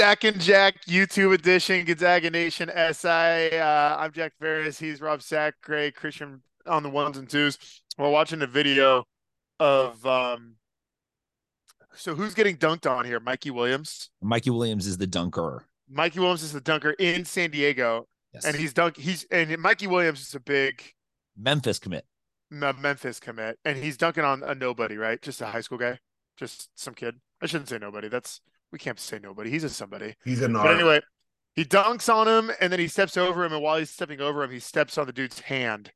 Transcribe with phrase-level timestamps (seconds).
[0.00, 3.06] Sack and Jack YouTube edition, Gonzaga Nation SI.
[3.58, 4.78] Uh, I'm Jack Ferris.
[4.78, 7.58] He's Rob Sacre, Christian on the ones and twos.
[7.98, 9.04] We're watching a video
[9.58, 10.54] of um.
[11.94, 13.20] So who's getting dunked on here?
[13.20, 14.08] Mikey Williams.
[14.22, 15.66] Mikey Williams is the dunker.
[15.86, 18.46] Mikey Williams is the dunker in San Diego, Yes.
[18.46, 18.96] and he's dunk.
[18.96, 20.82] He's and Mikey Williams is a big
[21.36, 22.06] Memphis commit.
[22.50, 25.20] Me- Memphis commit, and he's dunking on a nobody, right?
[25.20, 25.98] Just a high school guy,
[26.38, 27.16] just some kid.
[27.42, 28.08] I shouldn't say nobody.
[28.08, 28.40] That's
[28.72, 29.50] we can't say nobody.
[29.50, 30.14] He's a somebody.
[30.24, 31.00] He's a But anyway,
[31.54, 33.52] he dunks on him and then he steps over him.
[33.52, 35.92] And while he's stepping over him, he steps on the dude's hand.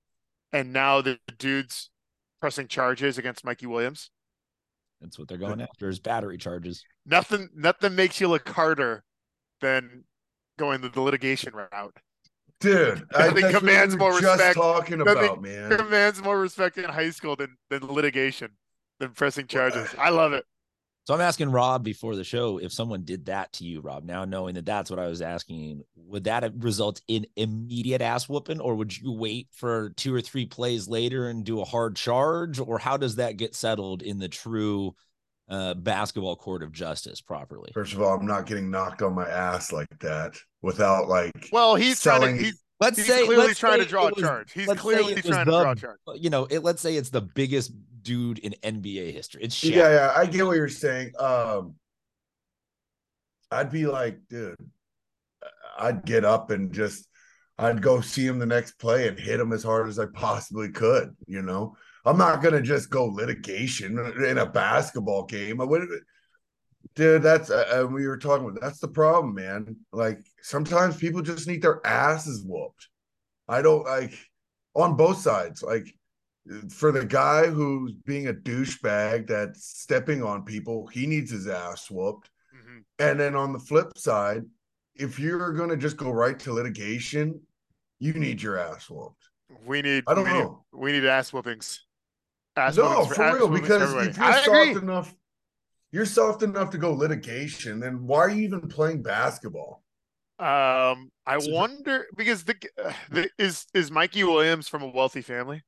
[0.53, 1.91] And now the dude's
[2.41, 4.11] pressing charges against Mikey Williams.
[5.01, 6.85] That's what they're going after is battery charges.
[7.07, 9.05] Nothing, nothing makes you look harder
[9.61, 10.05] than
[10.59, 11.97] going the, the litigation route.
[12.61, 14.57] Dude, Nothing that's what we commands were more just respect.
[14.57, 15.77] talking about, man.
[15.77, 18.51] Commands more respect in high school than, than litigation,
[19.01, 19.89] than pressing charges.
[19.99, 20.45] I love it.
[21.05, 24.05] So I'm asking Rob before the show if someone did that to you, Rob.
[24.05, 28.59] Now knowing that that's what I was asking, would that result in immediate ass whooping,
[28.61, 32.59] or would you wait for two or three plays later and do a hard charge,
[32.59, 34.95] or how does that get settled in the true
[35.51, 37.71] uh, basketball court of justice properly?
[37.75, 41.75] First of all, I'm not getting knocked on my ass like that without like Well,
[41.75, 44.53] he's trying to, he's, Let's he's say clearly let's trying to draw a was- charge.
[44.53, 45.99] He's clearly it was trying to the- draw a charge.
[46.15, 47.73] You know, it, let's say it's the biggest
[48.05, 49.43] dude in NBA history.
[49.43, 49.75] It's Shaq.
[49.75, 51.13] yeah, yeah, I get what you're saying.
[51.19, 51.75] Um,
[53.51, 54.57] I'd be like, dude,
[55.79, 57.09] I'd get up and just,
[57.59, 60.71] I'd go see him the next play and hit him as hard as I possibly
[60.71, 61.17] could.
[61.27, 65.61] You know, I'm not gonna just go litigation in a basketball game.
[65.61, 65.89] I would,
[66.95, 67.23] dude.
[67.23, 68.61] That's uh, uh, we were talking about.
[68.61, 69.77] That's the problem, man.
[69.93, 72.89] Like sometimes people just need their asses whooped.
[73.49, 74.15] I don't like
[74.75, 75.63] on both sides.
[75.63, 75.87] Like
[76.71, 81.91] for the guy who's being a douchebag that's stepping on people, he needs his ass
[81.91, 82.31] whooped.
[82.55, 82.85] Mhm.
[82.99, 84.45] And then on the flip side,
[84.95, 87.41] if you're gonna just go right to litigation,
[87.99, 89.29] you need your ass whooped.
[89.65, 90.05] We need.
[90.07, 90.65] I don't we Need, know.
[90.73, 91.81] we need ass whoopings.
[92.57, 94.83] Ass no, whoopings for ass real, for because if you're I soft agree.
[94.83, 95.15] enough,
[95.93, 99.83] you're soft enough to go litigation, then why are you even playing basketball?
[100.39, 102.55] Um, I wonder because the,
[103.11, 105.63] the is is Mikey Williams from a wealthy family?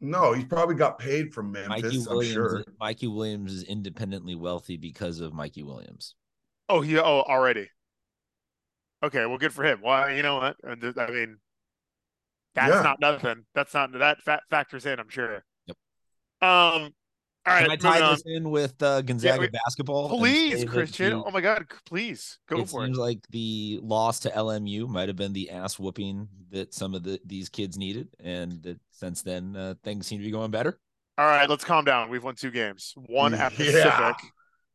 [0.00, 2.64] No, he's probably got paid from Memphis, Mikey I'm sure.
[2.78, 6.14] Mikey Williams is independently wealthy because of Mikey Williams.
[6.68, 7.68] Oh, he oh already.
[9.02, 9.80] Okay, well, good for him.
[9.82, 10.56] Well, you know what?
[10.66, 11.38] Uh, I mean,
[12.54, 12.82] that's Yeah.
[12.82, 13.44] not nothing.
[13.54, 14.98] That's not that fa- factors in.
[14.98, 15.44] I'm sure.
[15.66, 15.76] Yep.
[16.48, 16.94] Um.
[17.46, 18.12] All right, Can I moving tie on.
[18.14, 20.08] this in with uh, Gonzaga we- basketball?
[20.10, 21.10] Please, Christian.
[21.18, 22.86] the- Oh my God, please go it for it.
[22.88, 27.02] seems like the loss to LMU might have been the ass whooping that some of
[27.02, 30.78] the these kids needed, and that since then uh, things seem to be going better.
[31.16, 32.10] All right, let's calm down.
[32.10, 32.92] We've won two games.
[32.96, 33.72] One at Yeah.
[34.10, 34.16] Pacific.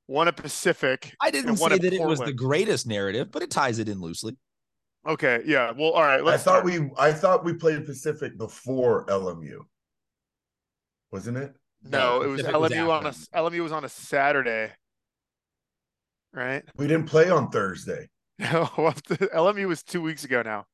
[0.07, 1.15] One at Pacific.
[1.21, 3.79] I didn't And one say at that it was the greatest narrative, but it ties
[3.79, 4.37] it in loosely.
[5.07, 5.71] Okay, yeah.
[5.71, 6.19] Well, all right.
[6.19, 6.65] I Let's thought start.
[6.65, 9.59] we I thought we played Pacific before LMU.
[11.11, 11.55] Wasn't it?
[11.83, 13.11] No, it was Pacific was LMU on a.
[13.11, 14.71] LMU was on a Saturday,
[16.33, 16.63] right?
[16.77, 18.09] We didn't play on Thursday.
[18.37, 20.65] No, LMU was two weeks ago now.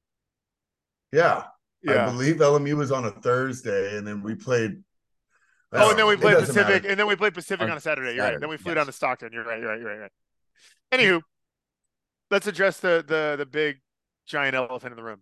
[1.11, 1.43] Yeah.
[1.83, 2.07] yeah.
[2.07, 4.83] I believe LMU was on a Thursday, and then we played.
[5.71, 6.89] I Oh, and then we played Pacific, matter.
[6.89, 8.15] and then we played Pacific On on a Saturday.
[8.15, 8.39] You're right.
[8.39, 8.77] Then we flew yes.
[8.77, 9.31] down to Stockton.
[9.31, 9.59] You're right.
[9.59, 9.79] You're right.
[9.79, 9.93] You're right.
[9.93, 10.11] You're right.
[10.91, 11.21] Anywho,
[12.31, 13.77] let's address the the the big
[14.25, 15.21] giant elephant in the room.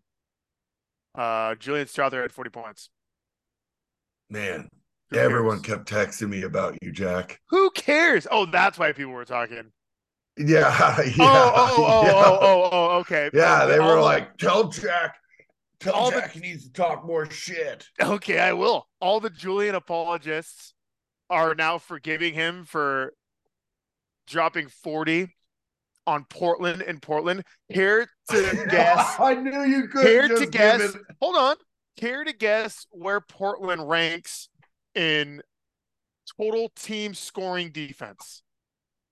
[1.15, 2.89] Uh, Julian Strawther had 40 points.
[4.29, 4.69] Man,
[5.11, 5.77] Who everyone cares?
[5.77, 7.39] kept texting me about you, Jack.
[7.49, 8.27] Who cares?
[8.29, 9.71] Oh, that's why people were talking.
[10.37, 11.13] Yeah, oh, yeah.
[11.19, 12.11] oh, oh, oh, yeah.
[12.25, 13.29] oh, oh, oh, okay.
[13.33, 15.15] Yeah, Oh, they were the- like, "Tell Jack,
[15.79, 18.87] tell all the- Jack he needs to talk more shit." Okay, I will.
[19.01, 20.73] All the Julian apologists
[21.29, 23.13] are now forgiving him for
[24.27, 25.35] dropping 40
[26.07, 27.43] on Portland and Portland.
[27.67, 30.05] Here to guess, I knew you could.
[30.05, 30.95] here to guess.
[31.21, 31.55] Hold on.
[31.95, 34.48] Here to guess where Portland ranks
[34.99, 35.41] in
[36.37, 38.43] total team scoring defense.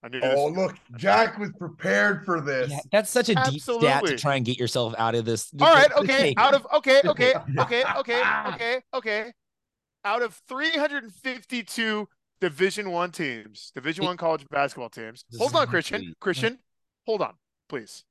[0.03, 0.35] I knew this.
[0.37, 2.69] Oh, look, Jack was prepared for this.
[2.69, 5.49] Yeah, that's such a deep stat to try and get yourself out of this.
[5.59, 6.33] All right, okay.
[6.37, 9.33] Out of okay, okay, okay, okay, okay, okay.
[10.05, 12.07] Out of 352
[12.39, 15.23] Division One teams, Division One college basketball teams.
[15.37, 16.13] Hold on, Christian.
[16.19, 16.59] Christian,
[17.05, 17.33] hold on,
[17.69, 18.03] please.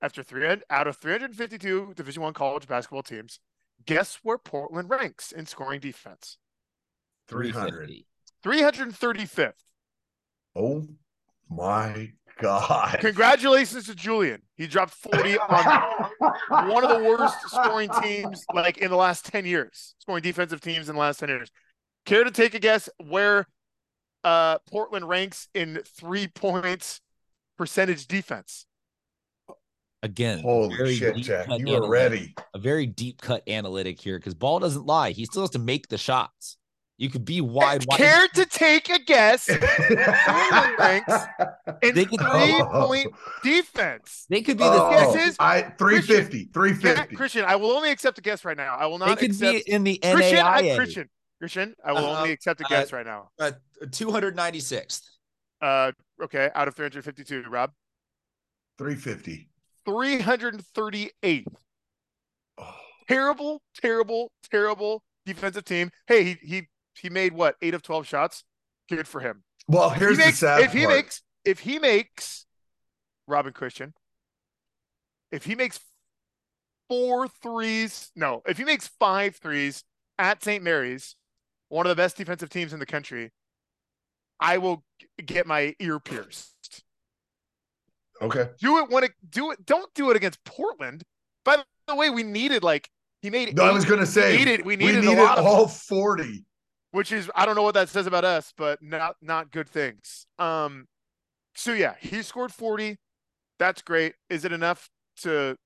[0.00, 3.40] After three out of 352 Division One college basketball teams,
[3.84, 6.38] guess where Portland ranks in scoring defense?
[7.28, 7.90] Three hundred.
[8.44, 9.52] 335th.
[10.54, 10.86] Oh
[11.48, 12.10] my
[12.40, 12.98] god!
[13.00, 14.42] Congratulations to Julian.
[14.56, 19.46] He dropped 40 on one of the worst scoring teams like in the last 10
[19.46, 21.50] years, scoring defensive teams in the last 10 years.
[22.06, 23.46] Care to take a guess where
[24.22, 27.00] uh Portland ranks in three points
[27.56, 28.66] percentage defense.
[30.02, 31.46] Again, Holy shit, Jack.
[31.48, 32.34] You were analytic- ready.
[32.52, 35.12] A very deep cut analytic here because Ball doesn't lie.
[35.12, 36.58] He still has to make the shots.
[36.96, 37.98] You could be wide, wide.
[37.98, 39.58] Care to take a guess in
[41.94, 43.12] They could- three point
[43.42, 44.26] defense?
[44.28, 45.36] They could be the Oh, guesses?
[45.40, 47.16] I 350, 350.
[47.16, 48.76] Christian, I will only accept a guess right now.
[48.76, 49.06] I will not.
[49.06, 50.38] They not could accept be in the Christian.
[50.38, 51.08] I, Christian,
[51.40, 53.30] Christian, I will Uh, only accept a uh, guess right now.
[53.40, 53.50] Uh,
[53.86, 55.00] 296th.
[55.60, 55.90] Uh,
[56.22, 57.72] okay, out of 352, Rob,
[58.78, 59.48] 350.
[59.84, 61.46] 338.
[62.58, 62.74] Oh,
[63.08, 65.90] Terrible, terrible, terrible defensive team.
[66.06, 66.62] Hey, he he
[67.00, 68.44] he made what eight of 12 shots.
[68.88, 69.42] Good for him.
[69.66, 70.96] Well, here's he makes, the sad if he part.
[70.96, 72.46] makes if he makes
[73.26, 73.94] Robin Christian,
[75.32, 75.80] if he makes
[76.88, 79.84] four threes, no, if he makes five threes
[80.18, 80.62] at St.
[80.62, 81.16] Mary's,
[81.68, 83.32] one of the best defensive teams in the country,
[84.38, 84.84] I will
[85.24, 86.82] get my ear pierced.
[88.20, 88.50] okay.
[88.60, 89.64] Do it when it do it.
[89.64, 91.02] Don't do it against Portland.
[91.44, 92.88] By the way, we needed like
[93.22, 93.56] he made.
[93.56, 96.44] No, I was gonna say we needed we we needed, needed lot of all 40.
[96.94, 100.26] Which is I don't know what that says about us, but not not good things.
[100.38, 100.86] Um,
[101.56, 102.98] so yeah, he scored forty.
[103.58, 104.14] That's great.
[104.30, 104.88] Is it enough
[105.22, 105.56] to,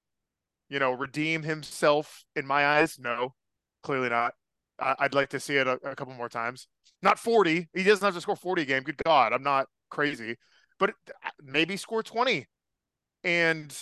[0.70, 2.98] you know, redeem himself in my eyes?
[2.98, 3.34] No,
[3.82, 4.32] clearly not.
[4.80, 6.66] I, I'd like to see it a, a couple more times.
[7.02, 7.68] Not forty.
[7.74, 8.82] He doesn't have to score forty a game.
[8.82, 10.36] Good God, I'm not crazy,
[10.78, 12.46] but uh, maybe score twenty,
[13.22, 13.76] and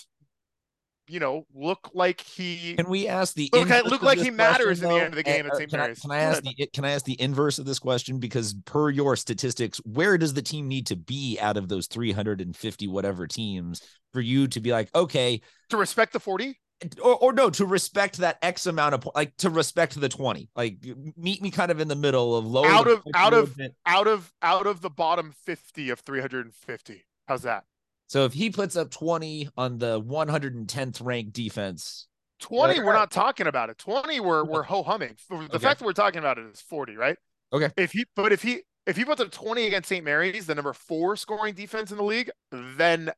[1.08, 4.82] you know, look like he Can we ask the Look, I- look like he matters
[4.82, 5.70] in the end of the game Uh, at St.
[5.70, 6.00] can I- Mary's.
[6.00, 8.18] Can I ask the can I ask the inverse of this question?
[8.18, 12.86] Because per your statistics, where does the team need to be out of those 350
[12.88, 13.82] whatever teams
[14.12, 16.58] for you to be like, okay, to respect the forty.
[17.02, 20.76] or, or no, to respect that X amount of like to respect the 20, like
[21.16, 23.74] meet me kind of in the middle of low Out of- out of- bit.
[23.86, 27.64] out of out of the bottom 50 of 350 how's that
[28.08, 32.06] So if he puts up 20 on the 110th ranked defense,
[32.40, 33.78] 20 we're not talking about it.
[33.78, 35.16] 20 we're we're ho-humming.
[35.28, 35.58] The Okay.
[35.58, 37.16] fact that we're talking about it is 40 right?
[37.52, 37.70] Okay.
[37.76, 40.72] if he but if he if he puts up 20 against st mary's the number
[40.72, 43.10] four scoring defense in the league then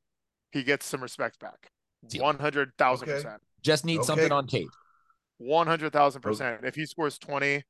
[0.52, 1.70] he gets some respect back.
[2.06, 2.22] Deal.
[2.22, 3.16] 100000 Okay.
[3.16, 3.42] percent.
[3.62, 4.70] Just need something on tape.
[5.38, 6.64] 100000 percent.
[6.64, 7.62] If he scores 20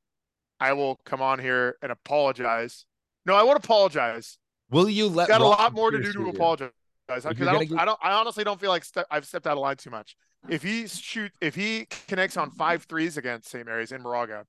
[0.61, 2.85] i will come on here and apologize.
[3.25, 4.37] No i won't apologize.
[4.69, 6.71] Will you let got a lot more to do your to ear?
[7.09, 9.47] Apologize because I don't, get- I don't, I honestly don't feel like ste- I've stepped
[9.47, 10.15] out of line too much.
[10.47, 13.65] If he shoot, if he connects on five threes against St.
[13.65, 14.45] Mary's in Moraga,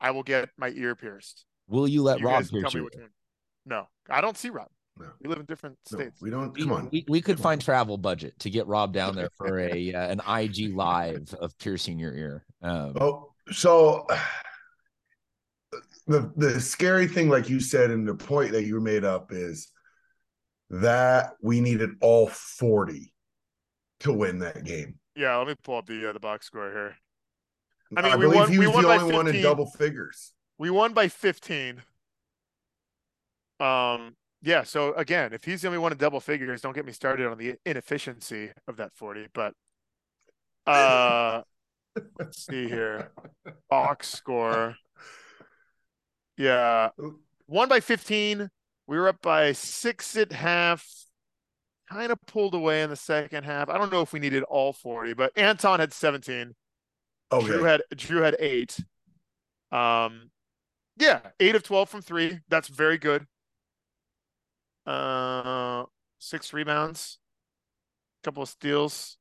[0.00, 1.44] I will get my ear pierced.
[1.68, 2.90] Will you let You Rob guys tell pierce me your.
[3.64, 4.68] No, I don't see Rob.
[4.98, 5.06] No.
[5.22, 6.20] We live in different No, states.
[6.20, 6.56] we don't.
[6.56, 6.88] Come on.
[6.92, 7.64] we, we could Come find on.
[7.64, 11.98] travel budget to get Rob down there for a uh, an IG live of piercing
[11.98, 12.44] your ear.
[12.62, 14.06] Um, Oh, so
[16.06, 19.68] the the scary thing, like you said, and the point that you made up is
[20.70, 23.12] that we needed all 40
[24.00, 24.98] to win that game.
[25.16, 26.96] Yeah, let me pull up the uh, the box score here.
[27.96, 29.32] I I, mean, we believe won- he we was won the by only one in
[29.34, 29.42] 15.
[29.42, 30.32] double figures.
[30.58, 31.82] We won by 15.
[33.60, 34.62] Um, yeah.
[34.64, 37.38] So again, if he's the only one in double figures, don't get me started on
[37.38, 39.28] the inefficiency of that 40.
[39.32, 39.54] But
[40.66, 41.42] uh,
[42.18, 43.12] let's see here.
[43.70, 44.76] Box score.
[46.36, 46.88] Yeah,
[47.46, 48.50] one by 15.
[48.86, 50.86] We were up by six at half.
[51.90, 53.68] Kind of pulled away in the second half.
[53.68, 56.54] I don't know if we needed all 40, but Anton had 17.
[57.32, 57.46] Okay.
[57.46, 58.78] Drew had Drew had eight.
[59.72, 60.30] Um,
[60.96, 62.38] yeah, eight of twelve from three.
[62.48, 63.26] That's very good.
[64.86, 65.84] Uh,
[66.18, 67.18] six rebounds,
[68.22, 69.16] a couple of steals.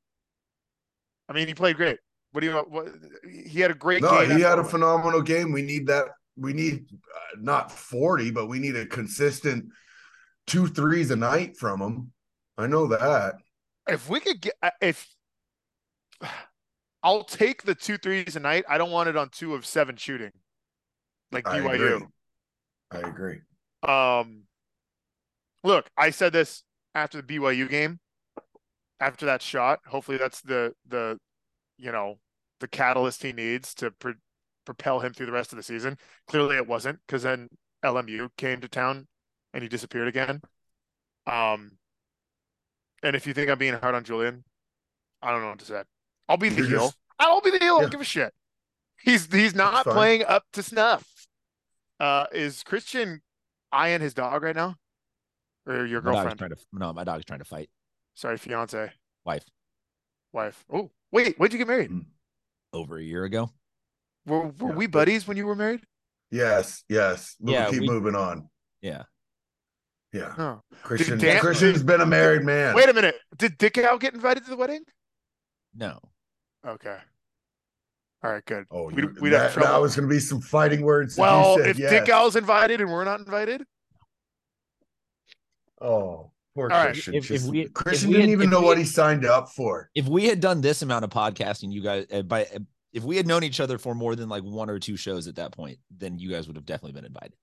[1.27, 1.97] I mean, he played great.
[2.31, 2.53] What do you?
[2.53, 2.89] What
[3.27, 4.37] he had a great no, game.
[4.37, 5.51] he had a phenomenal game.
[5.51, 6.07] We need that.
[6.35, 9.65] We need uh, not 40, but we need a consistent
[10.47, 12.11] two threes a night from him.
[12.57, 13.35] I know that.
[13.87, 15.07] If we could get, uh, if
[17.03, 18.63] I'll take the two threes a night.
[18.69, 20.31] I don't want it on two of seven shooting,
[21.31, 21.95] like I BYU.
[21.95, 22.07] agree.
[22.91, 23.39] I agree.
[23.83, 24.43] Um,
[25.63, 26.63] look, I said this
[26.95, 27.99] after the BYU game,
[29.01, 29.79] after that shot.
[29.85, 31.19] Hopefully, that's the the,
[31.77, 32.19] you know,
[32.61, 33.91] the catalyst he needs to
[34.65, 35.97] propel him through the rest of the season.
[36.27, 37.49] Clearly, it wasn't because then
[37.83, 39.07] LMU came to town
[39.53, 40.41] and he disappeared again.
[41.27, 41.73] Um,
[43.01, 44.43] and if you think I'm being hard on Julian,
[45.21, 45.83] I don't know what to say.
[46.27, 46.79] I'll be the You're heel.
[46.79, 47.77] just- I'll be the heel.
[47.77, 48.33] I don't give a shit.
[49.01, 51.05] He's he's not playing up to snuff.
[51.99, 53.21] Uh, is Christian
[53.71, 54.75] eyeing his dog right now,
[55.67, 56.39] or your my girlfriend?
[56.39, 57.69] trying to no, my dog's trying to fight.
[58.15, 58.91] Sorry, fiance,
[59.25, 59.45] Wife
[60.33, 60.65] wife.
[60.71, 61.91] Oh, wait, when'd you get married?
[62.73, 63.51] over a year ago.
[64.25, 64.75] Were were Yeah.
[64.75, 65.81] we buddies when you were married?
[66.31, 67.35] Yes, yes.
[67.39, 68.49] We'll Yeah, keep we- moving on.
[68.81, 69.03] Yeah.
[70.11, 70.33] Yeah.
[70.37, 70.61] Oh.
[70.83, 72.75] Christian Dan- Christian's been a married man.
[72.75, 73.15] Wait a minute.
[73.37, 74.83] Did Dickau get invited to the wedding?
[75.75, 75.99] No.
[76.65, 76.97] Okay.
[78.23, 78.65] All right, good.
[78.71, 79.69] Oh, We'd- you, we'd have that, trouble.
[79.73, 81.17] that was going to be some fighting words.
[81.17, 81.89] Well, you said if yes.
[81.91, 83.65] Dick Al's invited and we're not invited,
[85.81, 86.93] oh, poor All right.
[86.93, 87.15] Christian.
[87.15, 89.25] If- if Just- we- if Christian we didn't had- even know we what he signed
[89.25, 89.89] up for.
[89.95, 92.59] If we had done this amount of podcasting, you guys uh, by uh,
[92.93, 95.35] if we had known each other for more than like one or two shows at
[95.35, 97.33] that point, then you guys would have definitely been invited.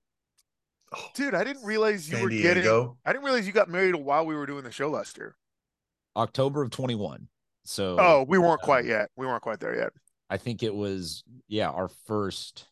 [0.95, 2.95] Oh, dude, I didn't realize you San were getting.
[3.05, 5.35] I didn't realize you got married while we were doing the show last year.
[6.15, 7.27] October of 21.
[7.63, 9.09] So Oh, we weren't quite um, yet.
[9.15, 9.91] We weren't quite there yet.
[10.29, 12.65] I think it was yeah, our first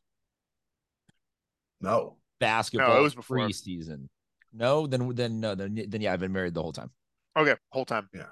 [1.81, 2.17] No.
[2.39, 3.37] basketball no, it was before.
[3.37, 4.07] preseason.
[4.51, 6.89] No, then then no, then then yeah, I've been married the whole time.
[7.37, 8.09] Okay, whole time.
[8.13, 8.23] Yeah.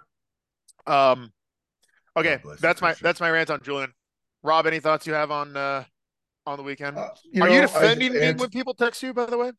[0.87, 1.31] Um.
[2.15, 3.03] Okay, God bless you, that's my Christian.
[3.05, 3.93] that's my rant on Julian.
[4.43, 5.83] Rob, any thoughts you have on uh
[6.45, 6.97] on the weekend?
[6.97, 9.13] Uh, Are you know, I- defending me when people text you?
[9.13, 9.51] By the way,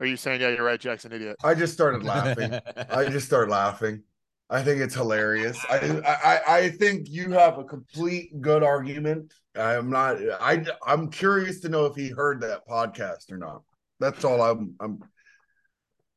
[0.00, 1.36] are you saying yeah, you're right, Jackson, idiot?
[1.44, 2.58] I just started laughing.
[2.90, 4.02] I just start laughing.
[4.50, 5.58] I think it's hilarious.
[5.68, 5.76] I,
[6.06, 9.34] I I think you have a complete good argument.
[9.54, 10.16] I'm not.
[10.40, 13.62] I I'm curious to know if he heard that podcast or not.
[14.00, 14.74] That's all I'm.
[14.80, 15.02] I'm.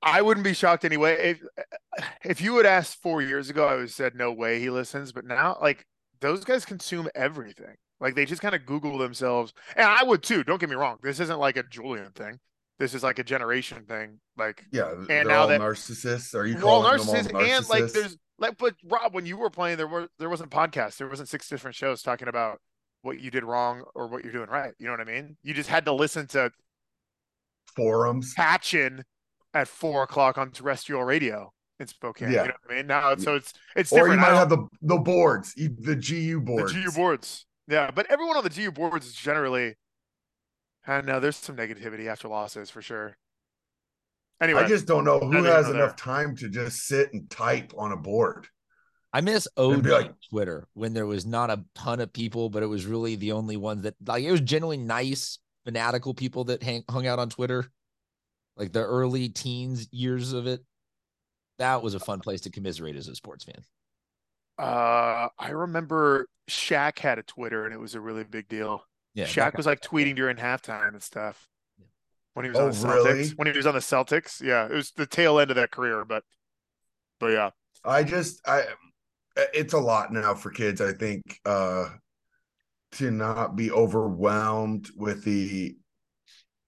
[0.03, 1.31] I wouldn't be shocked anyway.
[1.31, 1.41] If
[2.23, 5.11] if you had asked four years ago, I would have said no way he listens.
[5.11, 5.85] But now, like
[6.21, 7.75] those guys consume everything.
[7.99, 10.43] Like they just kind of Google themselves, and I would too.
[10.43, 10.97] Don't get me wrong.
[11.03, 12.39] This isn't like a Julian thing.
[12.79, 14.19] This is like a generation thing.
[14.37, 16.33] Like Yeah, they're now all that- narcissists.
[16.33, 17.57] Are you we're all calling them all narcissists, narcissists?
[17.57, 20.97] and like there's like, but Rob, when you were playing, there were there wasn't podcasts.
[20.97, 22.59] There wasn't six different shows talking about
[23.03, 24.73] what you did wrong or what you're doing right.
[24.79, 25.37] You know what I mean?
[25.43, 26.51] You just had to listen to
[27.75, 28.33] forums.
[28.35, 29.03] hatching
[29.53, 31.51] at four o'clock on terrestrial radio
[31.81, 32.31] in Spokane.
[32.31, 32.43] Yeah.
[32.43, 32.87] You know what I mean?
[32.87, 34.11] Now it's so it's it's different.
[34.11, 36.83] Or you might have the the boards, the GU boards, the.
[36.83, 37.45] GU boards.
[37.67, 39.75] Yeah, but everyone on the GU boards is generally.
[40.87, 43.17] I know there's some negativity after losses for sure.
[44.41, 46.13] Anyway, I just don't know who has nor enough there.
[46.15, 48.47] time to just sit and type on a board.
[49.13, 52.49] I miss And OG be like- Twitter when there was not a ton of people,
[52.49, 56.45] but it was really the only ones that like it was generally nice, fanatical people
[56.45, 57.69] that hang, hung out on Twitter,
[58.57, 60.63] like the early teens years of it.
[61.61, 63.61] That was a fun place to commiserate as a sports fan.
[64.57, 68.83] uh, I remember Shaq had a Twitter and it was a really big deal.
[69.13, 71.47] Yeah, Shaq was like tweeting during halftime and stuff.
[71.77, 71.85] Yeah.
[72.33, 73.03] When he was Oh, on the Celtics.
[73.05, 73.27] really?
[73.29, 74.41] When he was on the Celtics.
[74.41, 74.65] Yeah.
[74.65, 76.23] It was the tail end of that career, but
[77.19, 77.49] but yeah.
[77.85, 78.63] I just I
[79.53, 81.89] it's a lot now for kids, I think, uh
[82.93, 85.75] to not be overwhelmed with the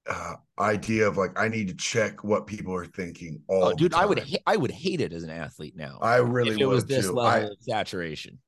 [0.10, 3.76] uh idea of like I need to check what people are thinking all Oh, the
[3.76, 6.00] dude, I would ha- I would hate it as an athlete now.
[6.02, 7.14] I really if it was this too.
[7.14, 8.40] level I, of saturation.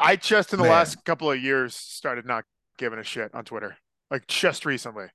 [0.00, 0.72] I just in the Man.
[0.72, 2.44] last couple of years started not
[2.78, 3.76] giving a shit on Twitter.
[4.10, 5.06] Like just recently.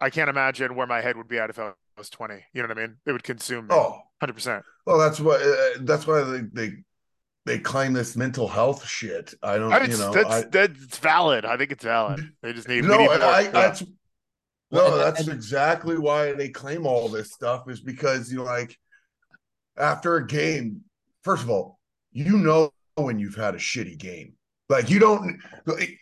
[0.00, 2.42] I can't imagine where my head would be at if I was 20.
[2.54, 2.96] You know what I mean?
[3.04, 3.74] It would consume me.
[3.74, 4.62] oh 100%.
[4.86, 6.72] well that's what uh, that's why they, they
[7.46, 9.34] they claim this mental health shit.
[9.42, 11.44] I don't I, you know that's, I, that's valid.
[11.44, 12.20] I think it's valid.
[12.42, 13.14] They just need, we no, need I.
[13.14, 13.50] I, yeah.
[13.50, 13.90] that's Well,
[14.70, 18.76] no, that's and- exactly why they claim all this stuff is because you know, like
[19.76, 20.82] after a game,
[21.22, 21.78] first of all,
[22.12, 24.34] you know when you've had a shitty game.
[24.68, 25.36] Like you don't
[25.66, 25.98] like,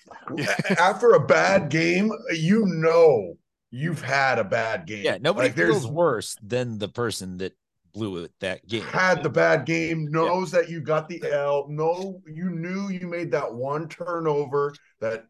[0.79, 3.39] after a bad game, you know
[3.71, 5.05] you've had a bad game.
[5.05, 7.57] Yeah, nobody like, feels worse than the person that
[7.95, 8.83] blew it that game.
[8.83, 13.31] had the bad game, knows that you got the L, no, you knew you made
[13.33, 15.25] that one turnover that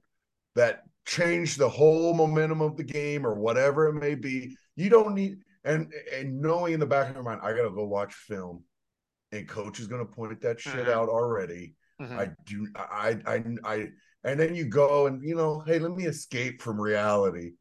[0.57, 4.57] that changed the whole momentum of the game or whatever it may be.
[4.77, 7.87] You don't need and and knowing in the back of your mind, I gotta go
[7.87, 8.63] watch film,
[9.33, 10.93] and coach is gonna point that shit Mhm.
[10.93, 11.75] out already.
[12.01, 12.17] Mhm.
[12.19, 13.89] I do I I I
[14.23, 17.53] and then you go and you know, hey, let me escape from reality.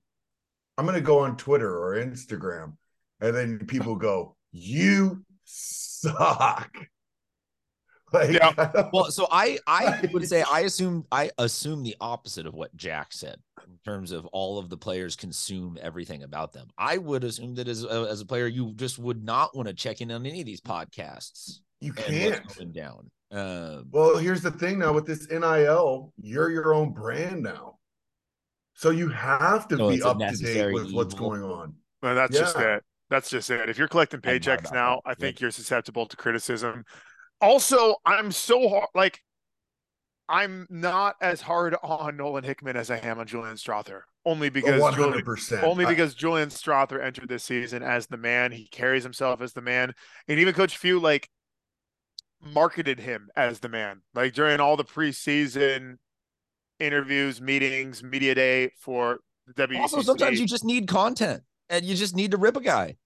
[0.77, 2.77] I'm gonna go on Twitter or Instagram,
[3.21, 6.75] and then people go, "You suck."
[8.13, 8.89] Like, Yeah.
[8.93, 13.11] Well, so I I would say I assume I assume the opposite of what Jack
[13.11, 16.69] said in terms of all of the players consume everything about them.
[16.77, 19.73] I would assume that as a, as a player, you just would not want to
[19.73, 22.43] check in on any of these podcasts you can't.
[22.45, 23.11] what's down.
[23.31, 27.77] Um, Well, here's the thing now with this NIL, you're your own brand now.
[28.73, 31.73] So you have to So be up to date necessary with what's going on.
[32.01, 32.83] Well, that's just it.
[33.09, 33.69] That's just it.
[33.69, 35.11] If you're collecting paychecks now, that.
[35.11, 36.83] I think you're susceptible to criticism.
[37.41, 38.87] Also, I'm so hard.
[38.95, 39.21] Like,
[40.29, 44.81] I'm not as hard on Nolan Hickman as I am on Julian Strawther, only because
[44.81, 45.63] One Julian, hundred percent.
[45.63, 48.51] only because Julian Strawther entered this season as the man.
[48.51, 49.93] He carries himself as the man,
[50.27, 51.29] and even Coach Few like
[52.43, 54.01] marketed him as the man.
[54.13, 55.95] Like during all the preseason
[56.79, 59.19] interviews, meetings, media day for
[59.55, 59.79] the WCC.
[59.79, 62.97] also, sometimes you just need content and you just need to rip a guy.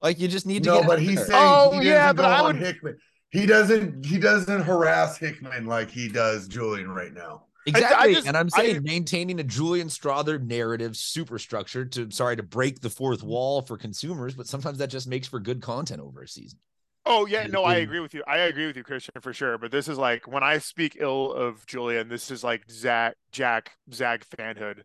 [0.00, 1.26] Like you just need to No, get but he's there.
[1.26, 2.96] saying Oh, he yeah, but I would- Hickman.
[3.34, 4.06] He doesn't.
[4.06, 7.46] He doesn't harass Hickman like he does Julian right now.
[7.66, 8.14] Exactly.
[8.14, 12.80] just- and I'm I- saying maintaining a Julian Strawther narrative superstructure to sorry to break
[12.80, 16.28] the fourth wall for consumers, but sometimes that just makes for good content over a
[16.28, 16.60] season.
[17.06, 18.22] Oh yeah, no, I agree with you.
[18.26, 19.58] I agree with you, Christian, for sure.
[19.58, 23.72] But this is like when I speak ill of Julian, this is like Zach, Jack,
[23.92, 24.82] Zag fanhood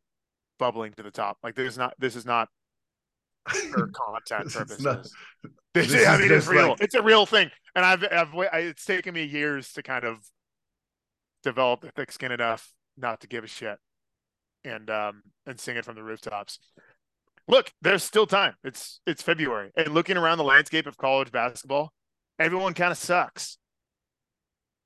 [0.57, 1.37] bubbling to the top.
[1.43, 2.49] Like this is not this is not
[3.71, 4.83] for content purposes.
[4.83, 5.07] not-
[5.73, 6.69] This, this I is mean, it's real.
[6.69, 10.03] like- it's a real thing, and I've, I've, I, it's taken me years to kind
[10.03, 10.17] of
[11.43, 13.77] develop the thick skin enough not to give a shit,
[14.63, 16.57] and um, and sing it from the rooftops.
[17.47, 18.55] Look, there's still time.
[18.63, 21.93] It's it's February, and looking around the landscape of college basketball,
[22.39, 23.57] everyone kind of sucks.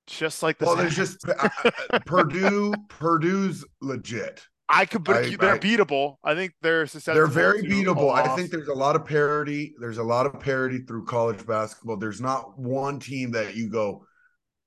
[0.06, 1.50] Just like the Well, there's just I-
[1.94, 2.74] I- Purdue.
[2.90, 4.46] Purdue's legit.
[4.70, 6.16] I could, but I- they're I- beatable.
[6.24, 8.14] I think they're They're very beatable.
[8.14, 9.76] I think there's a lot of parity.
[9.80, 11.98] There's a lot of parity through college basketball.
[11.98, 14.06] There's not one team that you go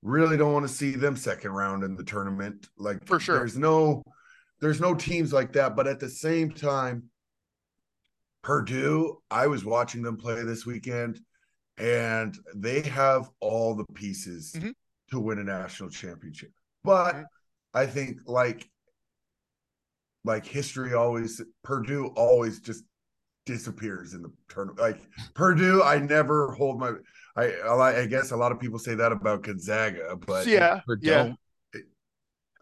[0.03, 2.69] really don't want to see them second round in the tournament.
[2.77, 3.37] Like For sure.
[3.39, 4.03] there's no
[4.59, 5.75] there's no teams like that.
[5.75, 7.09] But at the same time,
[8.43, 11.19] Purdue, I was watching them play this weekend,
[11.77, 14.73] and they have all the pieces Mhm.
[15.11, 16.51] to win a national championship.
[16.83, 17.25] But Mhm.
[17.73, 18.69] I think like
[20.23, 22.83] like history always Purdue always just
[23.45, 24.79] disappears in the tournament.
[24.79, 24.99] Like
[25.33, 26.93] Purdue, I never hold my
[27.35, 27.53] I
[28.01, 31.29] I guess a lot of people say that about Gonzaga, but yeah, Or yeah.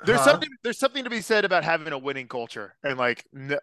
[0.06, 0.32] There's Huh?
[0.32, 3.58] something there's something to be said about having a winning culture and like n-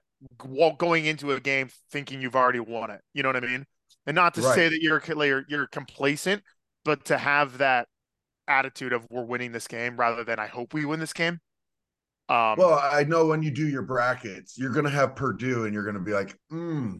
[0.78, 3.00] going into a game thinking you've already won it.
[3.12, 3.66] You know what I mean?
[4.06, 6.42] And not to say that you're you're you're complacent,
[6.84, 7.86] but to have that
[8.48, 11.40] attitude of we're winning this game rather than I hope we win this game.
[12.32, 15.74] Um, Well, I know when you do your brackets, you're going to have Purdue, and
[15.74, 16.96] you're going to be like, hmm,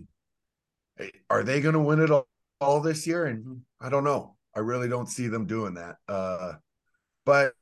[1.31, 2.29] are they going to win it all,
[2.61, 3.27] all this year?
[3.27, 4.37] And I don't know.
[4.55, 5.97] I really don't see them doing that.
[6.07, 6.53] Uh,
[7.25, 7.55] but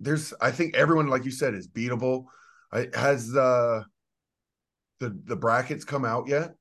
[0.00, 2.24] there's, I think everyone, like you said, is beatable.
[2.72, 3.82] I, has uh,
[4.98, 6.54] the the brackets come out yet?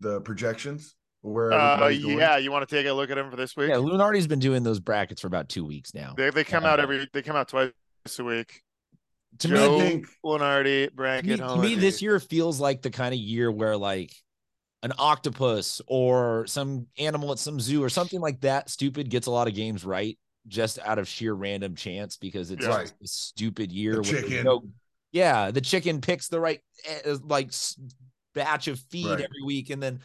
[0.00, 3.56] The projections where uh, yeah, you want to take a look at them for this
[3.56, 3.70] week?
[3.70, 6.14] Yeah, Lunardi's been doing those brackets for about two weeks now.
[6.16, 7.72] They they come Uh, out every they come out twice
[8.18, 8.62] a week.
[9.38, 13.14] To Joe- me, think Lunardi, to me, to me, this year feels like the kind
[13.14, 14.12] of year where like
[14.82, 19.30] an octopus or some animal at some zoo or something like that stupid gets a
[19.30, 22.80] lot of games right just out of sheer random chance because it's Yeah.
[22.82, 23.96] just a stupid year.
[23.96, 24.44] The chicken.
[24.44, 24.64] no-
[25.12, 27.52] yeah, the chicken picks the right eh, like
[28.34, 29.20] batch of feed Right.
[29.20, 30.00] every week, and then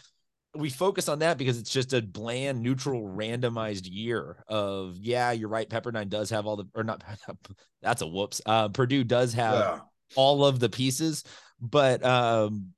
[0.56, 5.50] we focus on that because it's just a bland, neutral, randomized year of yeah, you're
[5.50, 5.70] right.
[5.70, 7.04] Pepperdine does have all the or not.
[7.82, 8.42] That's a whoops.
[8.46, 9.80] Uh, Purdue does have yeah.
[10.16, 11.24] all of the pieces,
[11.60, 12.74] but um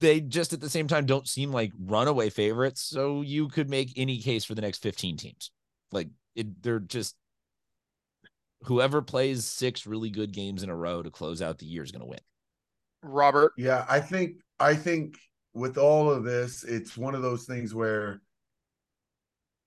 [0.00, 2.82] they just at the same time don't seem like runaway favorites.
[2.82, 5.50] So you could make any case for the next 15 teams.
[5.90, 7.16] Like it, they're just
[8.62, 11.92] whoever plays six really good games in a row to close out the year is
[11.92, 12.20] going to win.
[13.02, 13.52] Robert.
[13.56, 15.16] Yeah, I think I think
[15.58, 18.20] with all of this, it's one of those things where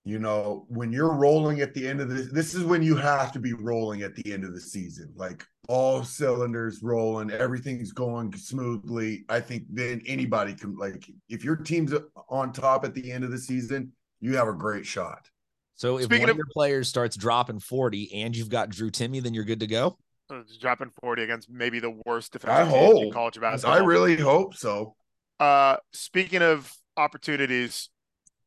[0.04, 3.30] you know, when you're rolling at the end of this, this is when you have
[3.30, 5.12] to be rolling at the end of the season.
[5.14, 9.24] Like all cylinders rolling, everything's going smoothly.
[9.28, 11.94] I think then anybody can like if your team's
[12.28, 15.28] on top at the end of the season, you have a great shot.
[15.76, 18.90] So if Speaking one of- of your players starts dropping 40 and you've got Drew
[18.90, 19.98] Timme, then you're good to go.
[20.30, 23.12] uh, dropping 40 against maybe the worst I defensive team in hope.
[23.12, 24.96] college I really hope so.
[25.42, 27.90] Uh, speaking of opportunities,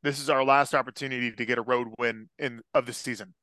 [0.02, 3.34] this is our last opportunity to get a road win in of the season.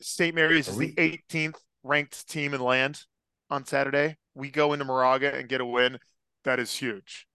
[0.00, 0.32] St.
[0.32, 3.00] Mary's is the 18th ranked team in land
[3.50, 4.18] on Saturday.
[4.36, 5.98] We go into Moraga and get a win.
[6.44, 7.26] That is huge.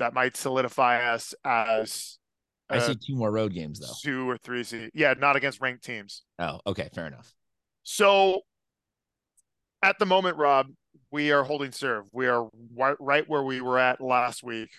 [0.00, 2.18] That might solidify us as
[2.68, 3.94] I see two more road games though.
[4.02, 4.90] two or three seed.
[4.94, 6.24] Yeah, not against ranked teams.
[6.40, 7.32] Oh, okay, fair enough.
[7.84, 8.40] So
[9.80, 10.66] at the moment, Rob,
[11.12, 12.06] we are holding serve.
[12.12, 14.70] We are wi- right where we were at last week,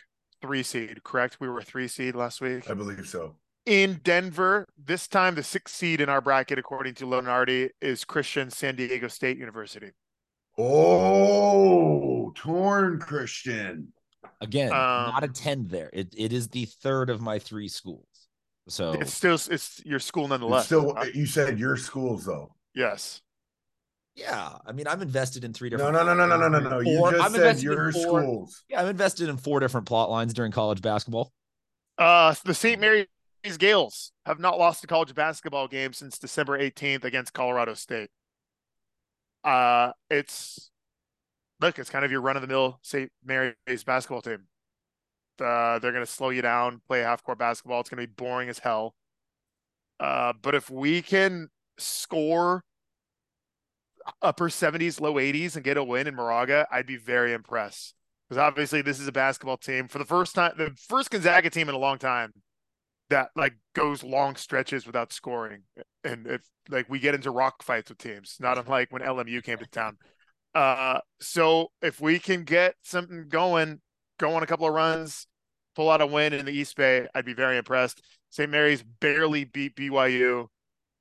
[0.41, 1.37] three seed, correct?
[1.39, 3.35] We were three seed last week I believe so.
[3.65, 4.65] in Denver.
[4.77, 9.07] This time, the sixth seed in our bracket, according to Lunardi, is Christian San Diego
[9.07, 9.91] State University.
[10.57, 13.93] Oh, torn Christian.
[14.41, 15.89] Again, Um, not a 10 there.
[15.93, 18.05] It it is the third of my three schools.
[18.67, 20.65] So It's still it's your school It's nonetheless.
[20.65, 22.55] still, you said your schools though.
[22.75, 23.21] yes.
[24.15, 25.93] Yeah, I mean, I'm invested in three different.
[25.93, 26.79] no, no, no, no, no, no, no.
[26.79, 28.01] You Four- just I'm said your four.
[28.21, 28.63] schools.
[28.69, 31.31] Yeah, I'm invested in four different plot lines during college basketball.
[31.97, 32.79] Uh, the St.
[32.79, 33.07] Mary's
[33.57, 38.09] Gales have not lost a college basketball game since December 18th against Colorado State.
[39.43, 40.71] Uh, it's
[41.59, 43.11] look, it's kind of your run of the mill St.
[43.25, 44.47] Mary's basketball team.
[45.39, 47.79] Uh, they're going to slow you down, play half court basketball.
[47.81, 48.93] It's going to be boring as hell.
[49.99, 52.63] Uh, but if we can score
[54.21, 57.95] upper 70s, low 80s and get a win in Moraga, I'd be very impressed.
[58.27, 61.69] Because obviously, this is a basketball team for the first time, the first Gonzaga team
[61.69, 62.31] in a long time
[63.09, 65.63] that like goes long stretches without scoring.
[66.03, 69.57] And if like we get into rock fights with teams, not unlike when LMU came
[69.57, 69.97] to town.
[70.55, 73.81] Uh, so if we can get something going,
[74.19, 75.27] go on a couple of runs,
[75.75, 78.01] pull out a win in the East Bay, I'd be very impressed.
[78.29, 78.49] St.
[78.49, 80.47] Mary's barely beat BYU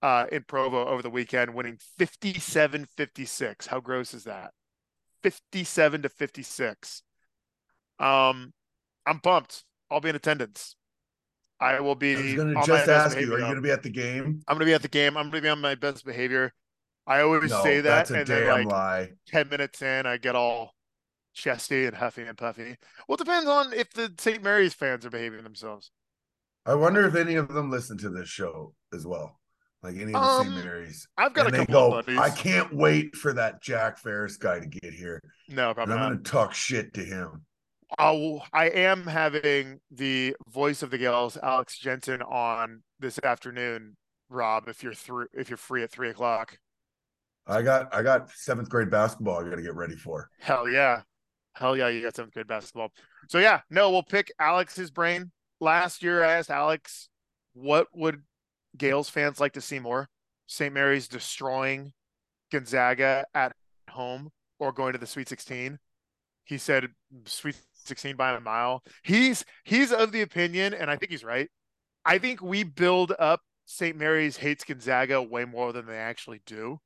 [0.03, 3.67] uh, in Provo over the weekend, winning 57 56.
[3.67, 4.53] How gross is that?
[5.23, 7.03] 57 to 56.
[7.99, 8.53] Um,
[9.07, 9.65] I'm pumped.
[9.91, 10.77] I'll be in attendance.
[11.61, 12.17] I will be.
[12.17, 14.43] I was going to just ask you, are you going to be at the game?
[14.49, 15.17] I'm going to be at the game.
[15.17, 16.53] I'm going to be on my best behavior.
[17.07, 19.11] I always no, say that, and then like lie.
[19.27, 20.75] ten minutes in, I get all
[21.35, 22.77] chesty and huffy and puffy.
[23.07, 24.43] Well, it depends on if the St.
[24.43, 25.91] Mary's fans are behaving themselves.
[26.65, 29.41] I wonder if any of them listen to this show as well.
[29.83, 30.65] Like any of the um, St.
[30.65, 31.09] Mary's.
[31.19, 32.21] I've got and a couple go, of buddies.
[32.21, 35.21] I can't wait for that Jack Ferris guy to get here.
[35.49, 37.45] No, probably and I'm going to talk shit to him.
[37.99, 43.97] I'll, I am having the voice of the Gales, Alex Jensen, on this afternoon.
[44.31, 46.59] Rob, if you're through, if you're free at three o'clock.
[47.47, 49.41] I got I got seventh grade basketball.
[49.41, 50.31] I got to get ready for.
[50.41, 51.03] Hell yeah,
[51.55, 51.89] hell yeah!
[51.89, 52.93] You got seventh grade basketball.
[53.29, 55.33] So yeah, no, we'll pick Alex's brain.
[55.61, 57.09] Last year, I asked Alex,
[57.53, 58.23] what would
[58.77, 60.09] Gales fans like to see more?
[60.47, 60.73] St.
[60.73, 61.93] Mary's destroying
[62.51, 63.53] Gonzaga at
[63.91, 65.79] home or going to the Sweet 16.
[66.45, 66.89] He said
[67.27, 68.83] Sweet 16 by a mile.
[69.03, 71.49] He's he's of the opinion, and I think he's right.
[72.05, 73.97] I think we build up St.
[73.97, 76.79] Mary's hates Gonzaga way more than they actually do.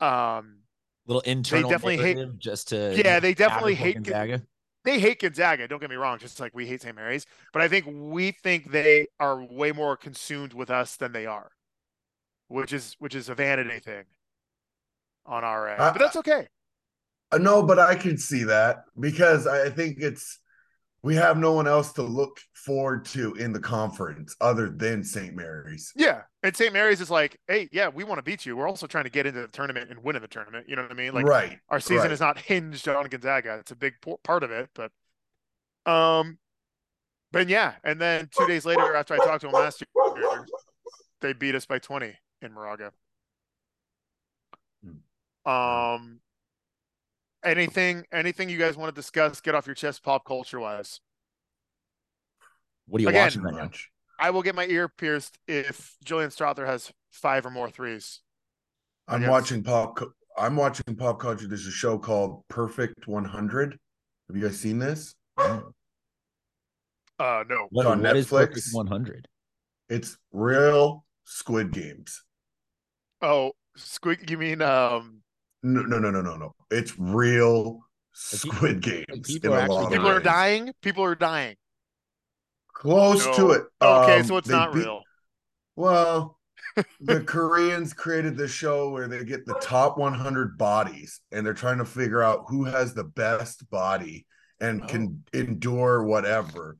[0.00, 0.60] Um,
[1.06, 1.68] little internal.
[1.68, 3.20] They definitely hate just to yeah.
[3.20, 4.42] They definitely hate Gonzaga.
[4.84, 5.66] They hate Gonzaga.
[5.66, 6.18] Don't get me wrong.
[6.18, 6.94] Just like we hate St.
[6.94, 11.26] Mary's, but I think we think they are way more consumed with us than they
[11.26, 11.50] are,
[12.48, 14.04] which is which is a vanity thing
[15.26, 15.80] on our end.
[15.80, 16.48] Uh, but that's okay.
[17.32, 20.38] Uh, no, but I could see that because I think it's
[21.04, 25.34] we have no one else to look forward to in the conference other than St.
[25.34, 25.92] Mary's.
[25.94, 26.22] Yeah.
[26.42, 26.72] And St.
[26.72, 28.56] Mary's is like, hey, yeah, we want to beat you.
[28.56, 30.66] We're also trying to get into the tournament and win in the tournament.
[30.66, 31.12] You know what I mean?
[31.12, 31.58] Like, right.
[31.68, 32.12] Our season right.
[32.12, 33.58] is not hinged on Gonzaga.
[33.60, 34.92] It's a big part of it, but,
[35.84, 36.38] um,
[37.32, 37.74] but yeah.
[37.84, 40.46] And then two days later, after I talked to them last year,
[41.20, 42.92] they beat us by 20 in Moraga.
[44.82, 45.50] Hmm.
[45.50, 46.20] Um,
[47.44, 51.00] anything anything you guys want to discuss get off your chest pop culture wise.
[52.86, 53.70] What are you Again, watching right now?
[54.18, 58.20] I will get my ear pierced if julian strawther has five or more threes.
[59.08, 60.00] I'm watching pop
[60.36, 61.46] i'm watching pop culture.
[61.46, 63.78] There's a show called perfect 100
[64.28, 65.14] have you guys seen this?
[67.16, 67.68] Uh no.
[67.70, 68.74] What, on what netflix.
[68.74, 69.28] 100
[69.88, 72.24] it's real squid games.
[73.22, 75.22] Oh squid you mean um
[75.64, 76.54] no, no, no, no, no, no.
[76.70, 77.80] It's real
[78.12, 79.06] Squid Games.
[79.22, 80.72] People, are, actually, people are dying.
[80.82, 81.56] People are dying.
[82.74, 83.32] Close no.
[83.32, 83.62] to it.
[83.80, 85.00] Okay, um, so it's not beat, real.
[85.74, 86.38] Well,
[87.00, 91.78] the Koreans created this show where they get the top 100 bodies and they're trying
[91.78, 94.26] to figure out who has the best body
[94.60, 94.86] and oh.
[94.86, 96.76] can endure whatever.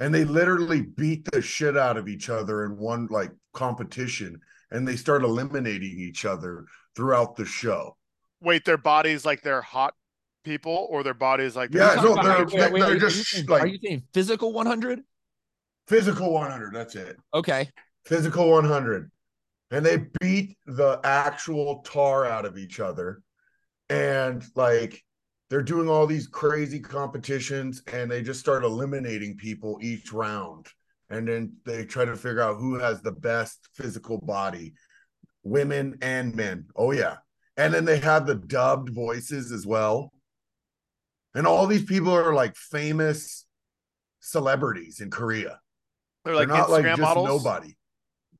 [0.00, 4.40] And they literally beat the shit out of each other in one like competition
[4.72, 6.64] and they start eliminating each other
[6.96, 7.96] throughout the show
[8.44, 9.94] wait, their bodies like they're hot
[10.44, 13.62] people, or their bodies like yeah, no, they're, they're, wait, they're just saying, like.
[13.62, 15.00] Are you saying physical 100?
[15.88, 16.74] Physical 100.
[16.74, 17.16] That's it.
[17.32, 17.68] Okay.
[18.06, 19.10] Physical 100,
[19.70, 23.22] and they beat the actual tar out of each other,
[23.88, 25.02] and like
[25.48, 30.66] they're doing all these crazy competitions, and they just start eliminating people each round,
[31.08, 34.74] and then they try to figure out who has the best physical body,
[35.44, 36.66] women and men.
[36.76, 37.16] Oh yeah,
[37.56, 40.12] and then they have the dubbed voices as well.
[41.34, 43.46] And all these people are like famous
[44.20, 45.60] celebrities in Korea.
[46.24, 47.28] They're like They're not Instagram like just models?
[47.28, 47.76] nobody.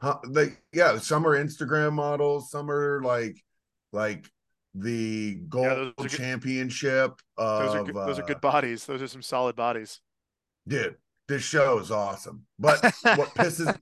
[0.01, 0.19] Huh?
[0.29, 3.43] They yeah, some are Instagram models, some are like
[3.93, 4.29] like
[4.75, 7.21] the gold yeah, championship.
[7.37, 8.87] Of, those, are good, those are good uh, bodies.
[8.87, 10.01] Those are some solid bodies.
[10.67, 10.97] Dude,
[11.29, 12.45] this show is awesome.
[12.59, 13.77] But what pisses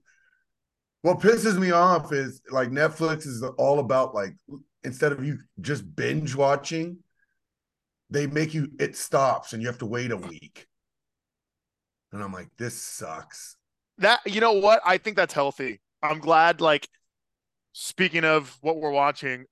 [1.01, 4.35] what pisses me off is like Netflix is all about like
[4.83, 6.97] instead of you just binge watching,
[8.09, 10.67] they make you it stops and you have to wait a week.
[12.11, 13.55] And I'm like, this sucks.
[13.97, 14.81] That you know what?
[14.85, 15.81] I think that's healthy.
[16.01, 16.87] I'm glad like
[17.73, 19.45] speaking of what we're watching,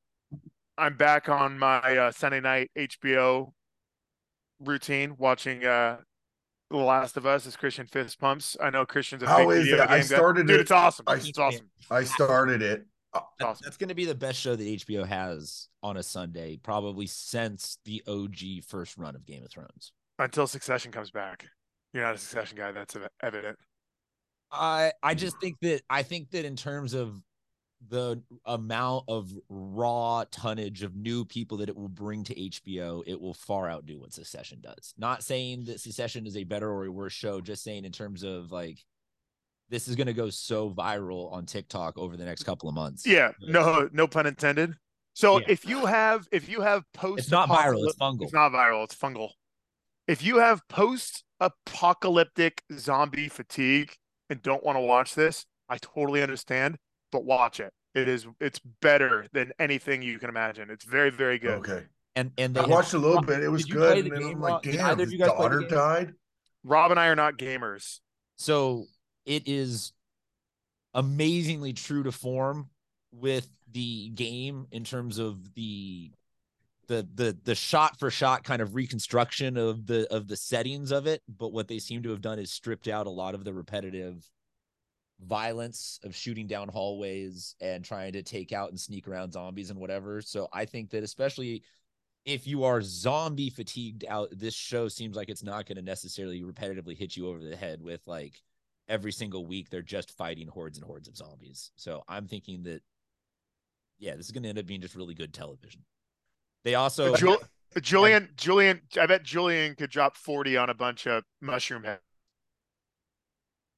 [0.77, 3.51] I'm back on my uh, Sunday night HBO
[4.59, 5.97] routine watching uh
[6.69, 8.55] The Last of Us is Christian fist pumps.
[8.61, 9.89] I know Christian's a How big is video it?
[9.89, 10.15] I game guy.
[10.15, 11.05] started Dude, it- it's awesome.
[11.07, 11.69] I- it's awesome.
[11.89, 12.85] I started it.
[13.13, 13.63] Oh, that- awesome.
[13.65, 17.77] That's going to be the best show that HBO has on a Sunday, probably since
[17.85, 19.91] the OG first run of Game of Thrones.
[20.19, 21.47] Until Succession comes back.
[21.93, 22.71] You're not a Succession guy.
[22.71, 23.57] That's evident.
[24.51, 27.21] I I just think that I think that in terms of
[27.89, 33.19] the amount of raw tonnage of new people that it will bring to HBO, it
[33.19, 34.93] will far outdo what Succession does.
[34.97, 38.23] Not saying that Succession is a better or a worse show, just saying in terms
[38.23, 38.83] of like
[39.71, 43.07] this is going to go so viral on TikTok over the next couple of months.
[43.07, 43.31] Yeah.
[43.41, 44.75] No, no pun intended.
[45.15, 45.45] So Yeah.
[45.49, 48.21] if you have if you have post It's not viral, it's fungal.
[48.23, 49.29] It's not viral, it's fungal.
[50.07, 53.93] If you have post apocalyptic zombie fatigue
[54.29, 56.77] and don't want to watch this, I totally understand,
[57.11, 57.73] but watch it.
[57.95, 60.69] It is it's better than anything you can imagine.
[60.69, 61.59] It's very, very good.
[61.59, 61.85] Okay.
[62.15, 63.41] And and they I have- watched a little bit.
[63.43, 64.11] It was Did you play good.
[64.11, 64.63] the And then game, I'm like, Rob?
[64.63, 66.13] Did damn, either of his you guys play daughter died.
[66.63, 67.99] Rob and I are not gamers.
[68.37, 68.85] So
[69.25, 69.93] it is
[70.93, 72.69] amazingly true to form
[73.11, 76.11] with the game in terms of the
[76.87, 81.07] the the the shot for shot kind of reconstruction of the of the settings of
[81.07, 81.21] it.
[81.27, 84.29] But what they seem to have done is stripped out a lot of the repetitive
[85.21, 89.79] violence of shooting down hallways and trying to take out and sneak around zombies and
[89.79, 90.21] whatever.
[90.21, 91.63] So i think that especially
[92.25, 96.41] if you are zombie fatigued out this show seems like it's not going to necessarily
[96.41, 98.41] repetitively hit you over the head with like
[98.91, 102.81] every single week they're just fighting hordes and hordes of zombies so i'm thinking that
[103.99, 105.81] yeah this is going to end up being just really good television
[106.63, 107.41] they also Jul-
[107.81, 112.01] Julian, Julian, I bet Julian could drop 40 on a bunch of mushroom heads.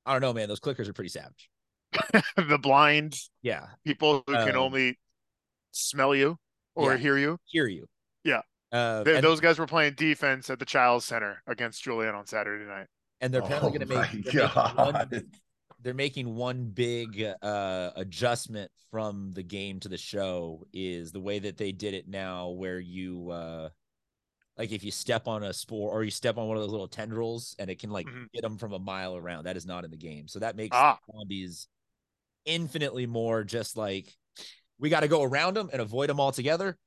[0.05, 1.49] i don't know man those clickers are pretty savage
[2.47, 4.97] the blind yeah people who can Um, only
[5.71, 6.37] smell you
[6.75, 6.97] or yeah.
[6.97, 7.37] hear you.
[7.45, 7.85] hear you
[8.23, 8.41] Yeah.
[8.71, 12.25] uh, Th- and, those guys were playing defense at the Chiles Center against Julian on
[12.25, 12.87] Saturday night.
[13.21, 15.29] And they're apparently Oh going to make they're making, one,
[15.81, 21.39] they're making one big uh adjustment from the game to the show is the way
[21.39, 23.69] that they did it now where you uh
[24.57, 26.87] like if you step on a spore or you step on one of those little
[26.87, 28.27] tendrils and it can like Mhm.
[28.33, 30.77] get them from a mile around that is not in the game so that makes
[30.77, 30.99] Ah.
[31.11, 31.67] zombies
[32.45, 34.13] infinitely more just like
[34.79, 36.77] we got to go around them and avoid them altogether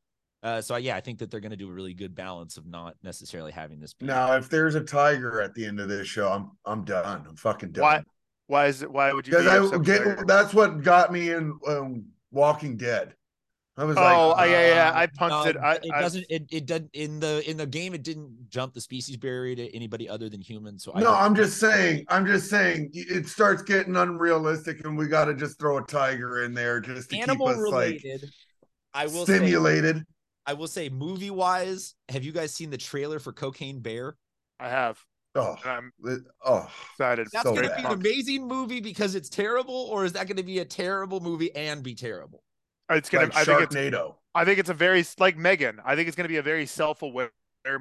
[0.43, 2.67] uh so yeah i think that they're going to do a really good balance of
[2.67, 6.07] not necessarily having this be Now, if there's a tiger at the end of this
[6.07, 7.25] show, I'm I'm done.
[7.29, 7.83] I'm fucking done.
[7.83, 8.03] Why?
[8.49, 8.91] Why is it?
[8.91, 9.37] Why would you?
[9.37, 13.15] Because I get that's what got me in um, Walking Dead.
[13.79, 14.93] I was like, Oh, I- yeah, yeah.
[14.95, 15.57] I punted.
[15.57, 16.25] No, I, it I- doesn't.
[16.31, 17.93] It it doesn't in the in the game.
[17.93, 20.85] It didn't jump the species barrier to anybody other than humans.
[20.85, 22.05] So I no, don't- I'm just saying.
[22.09, 22.91] I'm just saying.
[22.95, 27.11] It starts getting unrealistic, and we got to just throw a tiger in there just
[27.11, 28.05] to keep us like.
[28.95, 29.35] I will say.
[30.47, 30.59] Stimulated.
[30.59, 34.17] I will say, movie wise, have you guys seen the trailer for Cocaine Bear?
[34.61, 34.99] I have.
[35.35, 37.29] Oh, and I'm it- oh, excited.
[37.33, 40.39] That's So going to be an amazing movie because it's terrible, or is that going
[40.39, 42.43] to be a terrible movie and be terrible?
[42.89, 43.31] It's gonna.
[43.35, 43.75] I think it's.
[43.75, 44.15] Sharknado.
[44.35, 45.81] I think it's a very like Megan.
[45.85, 47.31] I think it's gonna be a very self-aware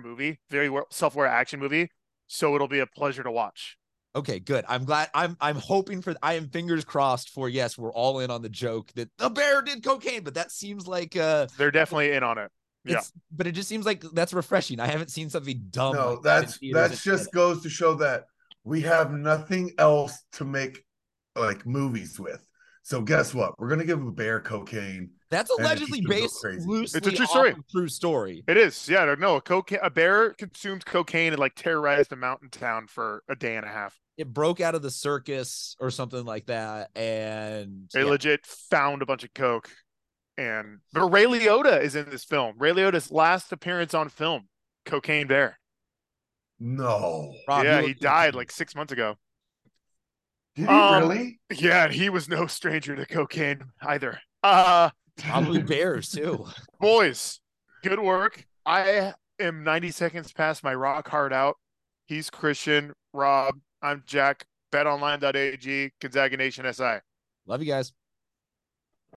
[0.03, 1.91] movie, very self-aware action movie.
[2.27, 3.77] So it'll be a pleasure to watch.
[4.15, 4.63] Okay, good.
[4.69, 5.09] I'm glad.
[5.13, 6.15] I'm I'm hoping for.
[6.23, 7.77] I am fingers crossed for yes.
[7.77, 11.17] We're all in on the joke that the bear did cocaine, but that seems like
[11.17, 12.51] uh They're definitely in on it.
[12.85, 13.01] Yeah.
[13.31, 14.79] But it just seems like that's refreshing.
[14.79, 15.95] I haven't seen something dumb.
[15.95, 18.25] No, like that that's theaters that's just goes to show that
[18.63, 20.85] we have nothing else to make
[21.35, 22.45] like movies with.
[22.83, 23.59] So guess what?
[23.59, 25.09] We're gonna give a bear cocaine.
[25.31, 26.09] That's allegedly keeps
[26.41, 27.51] them go based loosely It's a true off story.
[27.51, 28.43] of true story.
[28.47, 28.87] It is.
[28.87, 29.13] Yeah.
[29.17, 29.37] No.
[29.37, 29.79] A cocaine.
[29.81, 33.69] A bear consumed cocaine and like terrorized a mountain town for a day and a
[33.69, 33.99] half.
[34.17, 39.01] It broke out of the circus or something like that, and They yeah, legit found
[39.01, 39.69] a bunch of coke.
[40.37, 42.55] And but Ray Liotta is in this film.
[42.57, 44.47] Ray Liotta's last appearance on film,
[44.85, 45.59] Cocaine Bear.
[46.59, 49.15] No, Rob, yeah, look he died like six months ago.
[50.55, 51.39] did he Um, really?
[51.53, 54.19] Yeah, and he was no stranger to cocaine either.
[54.43, 56.45] Uh probably bears too.
[56.79, 57.39] boys,
[57.83, 58.45] good work.
[58.65, 61.57] I am 90 seconds past my rock hard out.
[62.07, 66.99] He's Christian, Rob, I'm Jack, betonline.ag, Gonzaga Nation SI.
[67.45, 67.93] Love you guys.